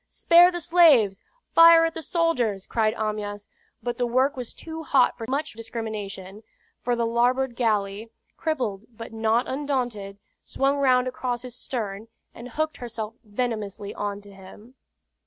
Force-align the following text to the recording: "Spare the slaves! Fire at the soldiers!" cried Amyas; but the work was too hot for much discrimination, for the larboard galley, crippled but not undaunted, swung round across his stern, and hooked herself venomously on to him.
"Spare 0.07 0.49
the 0.51 0.61
slaves! 0.61 1.21
Fire 1.53 1.85
at 1.85 1.93
the 1.93 2.01
soldiers!" 2.01 2.65
cried 2.65 2.95
Amyas; 2.95 3.47
but 3.83 3.99
the 3.99 4.07
work 4.07 4.35
was 4.35 4.51
too 4.51 4.81
hot 4.81 5.15
for 5.15 5.27
much 5.29 5.53
discrimination, 5.53 6.41
for 6.81 6.95
the 6.95 7.05
larboard 7.05 7.55
galley, 7.55 8.09
crippled 8.35 8.85
but 8.89 9.13
not 9.13 9.47
undaunted, 9.47 10.17
swung 10.43 10.77
round 10.77 11.07
across 11.07 11.43
his 11.43 11.55
stern, 11.55 12.07
and 12.33 12.49
hooked 12.49 12.77
herself 12.77 13.13
venomously 13.23 13.93
on 13.93 14.21
to 14.21 14.31
him. 14.33 14.73